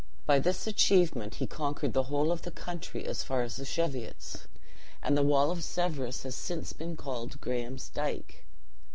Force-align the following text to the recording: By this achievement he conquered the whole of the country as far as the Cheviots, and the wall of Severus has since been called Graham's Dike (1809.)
By 0.25 0.39
this 0.39 0.65
achievement 0.65 1.35
he 1.35 1.45
conquered 1.45 1.93
the 1.93 2.01
whole 2.09 2.31
of 2.31 2.41
the 2.41 2.49
country 2.49 3.05
as 3.05 3.21
far 3.21 3.43
as 3.43 3.57
the 3.57 3.65
Cheviots, 3.67 4.47
and 5.03 5.15
the 5.15 5.21
wall 5.21 5.51
of 5.51 5.63
Severus 5.63 6.23
has 6.23 6.33
since 6.33 6.73
been 6.73 6.97
called 6.97 7.39
Graham's 7.39 7.87
Dike 7.89 8.41
(1809.) 8.47 8.47